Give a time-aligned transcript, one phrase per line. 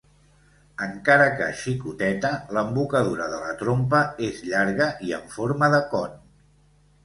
[0.85, 6.21] Encara que xicoteta, l'embocadura de la trompa és llarga i en forma de con.